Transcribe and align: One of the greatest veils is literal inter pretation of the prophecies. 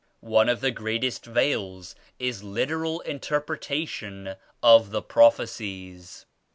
One 0.25 0.49
of 0.49 0.61
the 0.61 0.71
greatest 0.71 1.27
veils 1.27 1.93
is 2.17 2.43
literal 2.43 3.01
inter 3.01 3.39
pretation 3.39 4.35
of 4.63 4.89
the 4.89 5.03
prophecies. 5.03 6.25